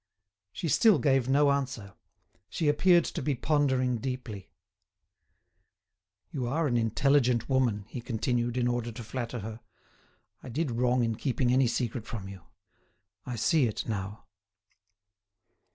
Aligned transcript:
She 0.51 0.67
still 0.67 0.97
gave 0.97 1.29
no 1.29 1.51
answer. 1.51 1.93
She 2.49 2.67
appeared 2.67 3.05
to 3.05 3.21
be 3.21 3.35
pondering 3.35 3.99
deeply. 3.99 4.49
"You 6.31 6.47
are 6.47 6.65
an 6.65 6.75
intelligent 6.75 7.47
woman," 7.47 7.85
he 7.87 8.01
continued, 8.01 8.57
in 8.57 8.67
order 8.67 8.91
to 8.91 9.03
flatter 9.03 9.41
her, 9.41 9.59
"I 10.41 10.49
did 10.49 10.71
wrong 10.71 11.03
in 11.03 11.13
keeping 11.17 11.53
any 11.53 11.67
secret 11.67 12.07
from 12.07 12.27
you; 12.27 12.41
I 13.27 13.35
see 13.35 13.67
it 13.67 13.87
now." 13.87 14.25